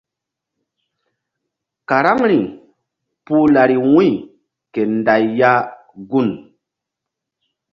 Karaŋri 1.89 2.39
puh 3.25 3.45
lari 3.53 3.77
wu̧y 3.93 4.09
ke 4.73 4.81
nday 4.97 5.23
ya 5.39 5.51
gun. 6.09 6.27